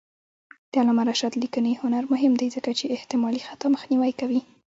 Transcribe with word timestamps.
د 0.71 0.73
علامه 0.81 1.03
رشاد 1.09 1.33
لیکنی 1.43 1.73
هنر 1.81 2.03
مهم 2.13 2.33
دی 2.39 2.47
ځکه 2.55 2.69
چې 2.79 2.85
احتمالي 2.95 3.41
خطا 3.47 3.67
مخنیوی 3.75 4.11
کوي. 4.19 4.41